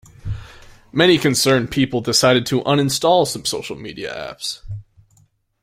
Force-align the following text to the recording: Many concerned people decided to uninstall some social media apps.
Many 0.91 1.19
concerned 1.19 1.69
people 1.69 2.01
decided 2.01 2.47
to 2.47 2.63
uninstall 2.63 3.27
some 3.27 3.45
social 3.45 3.75
media 3.75 4.11
apps. 4.11 4.61